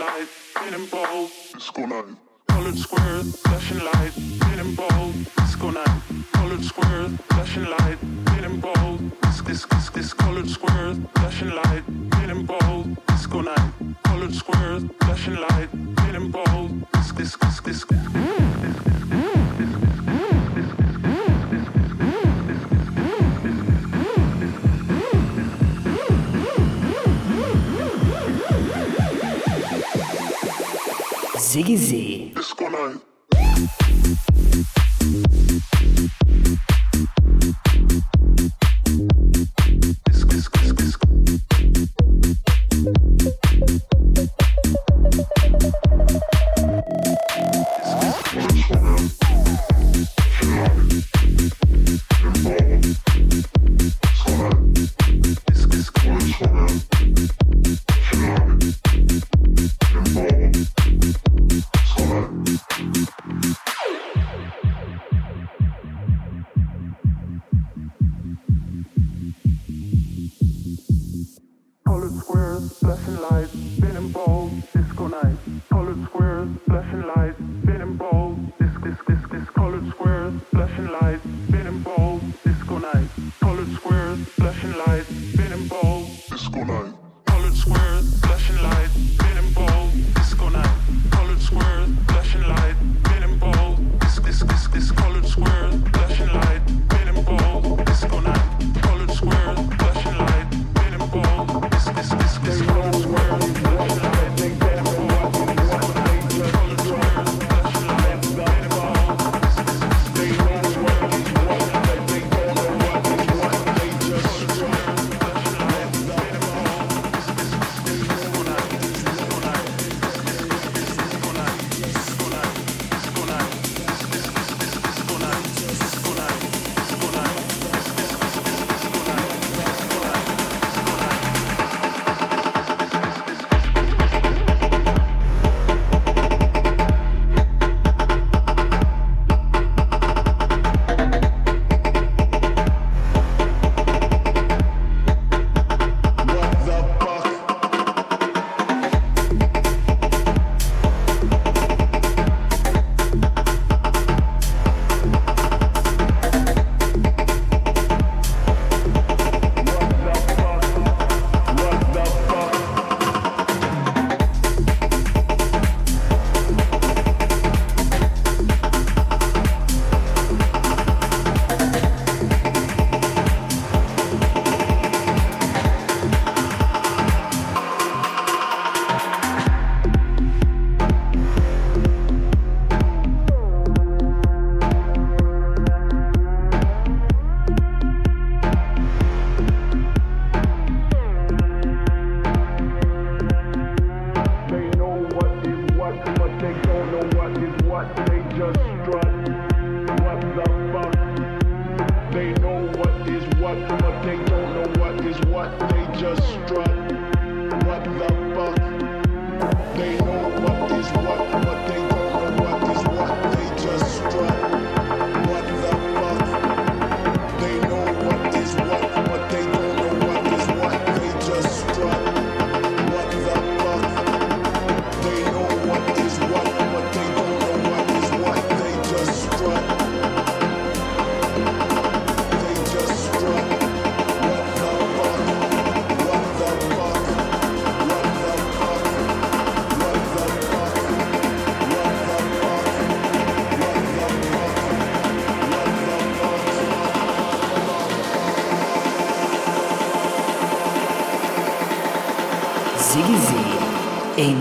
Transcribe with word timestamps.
Ziggy 0.00 1.90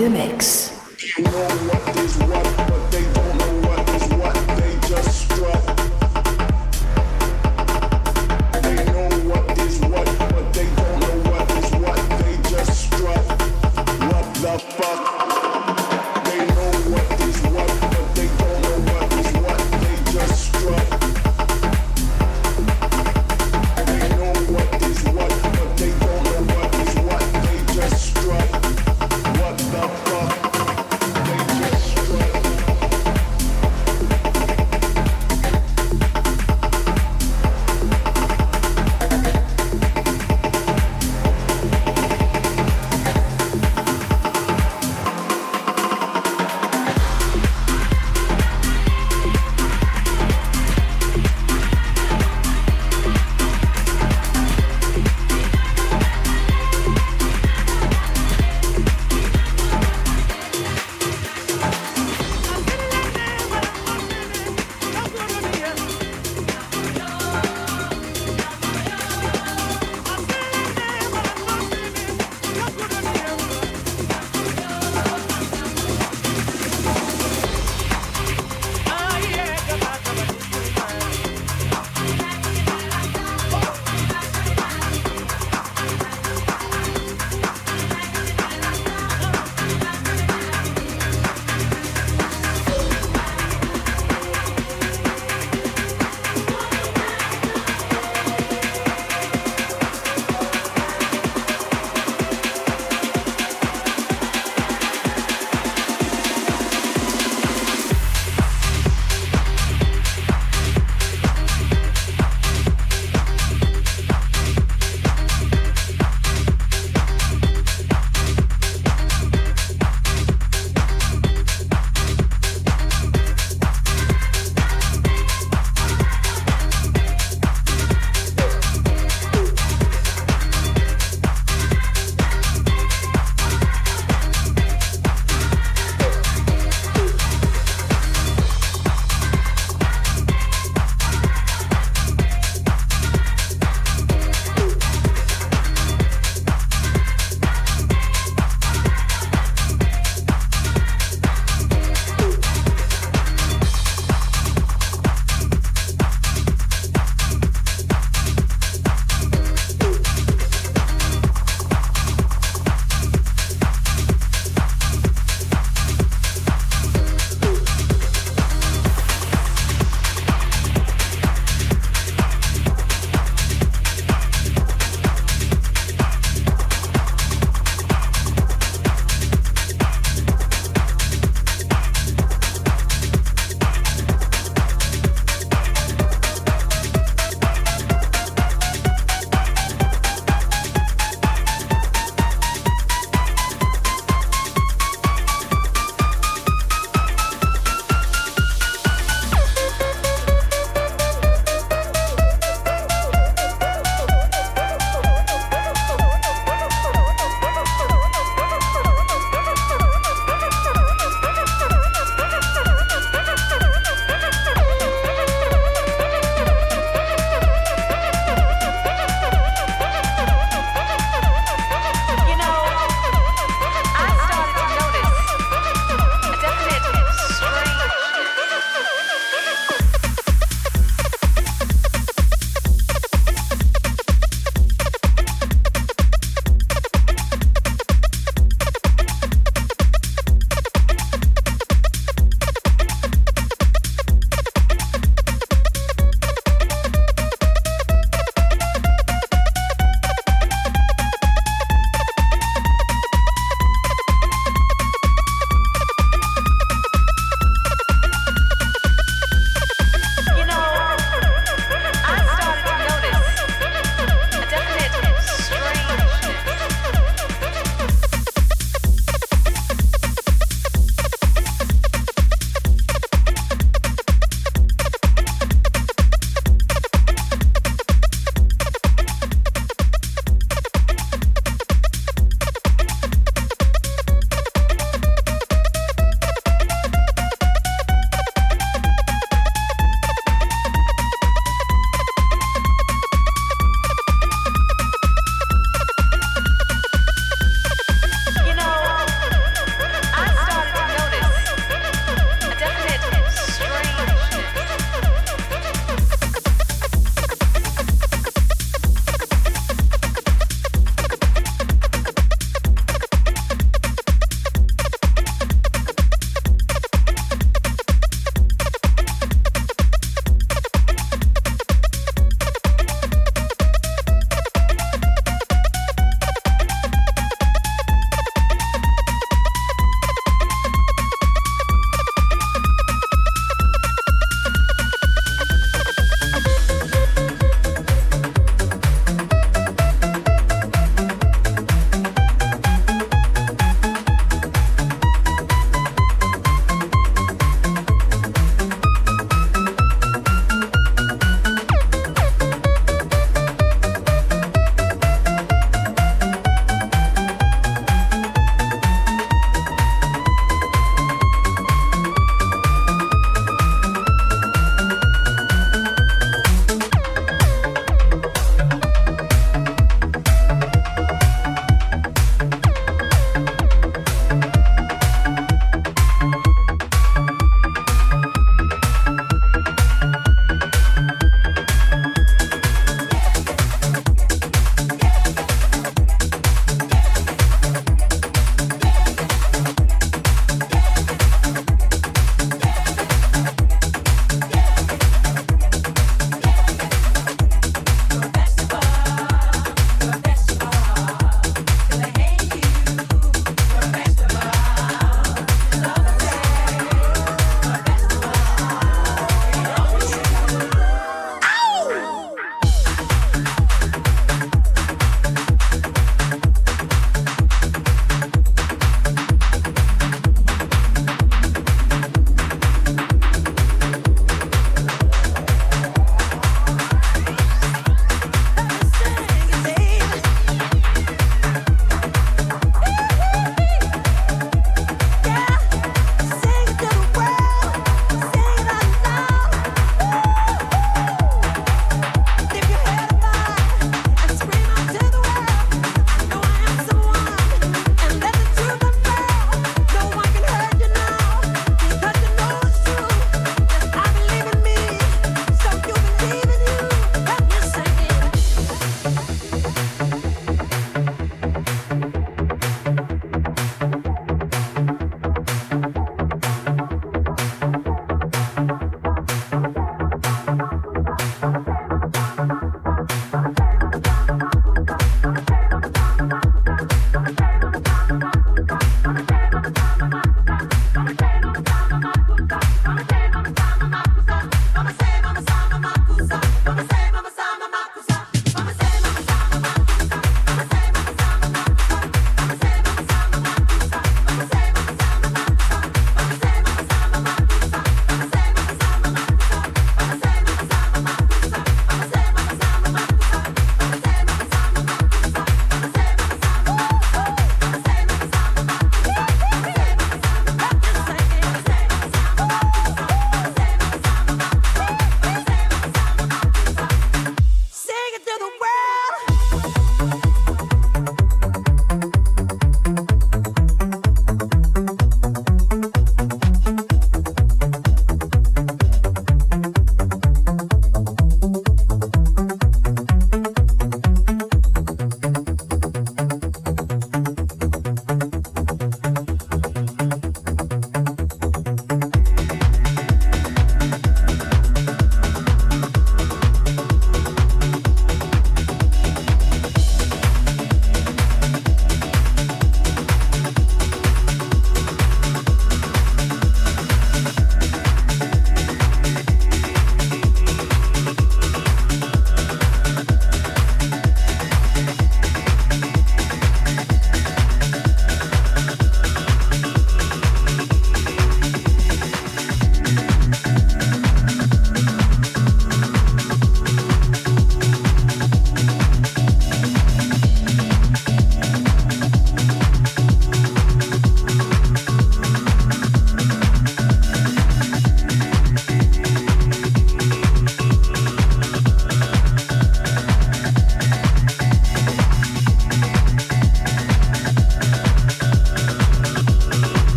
The 0.00 0.08
mix. 0.08 0.69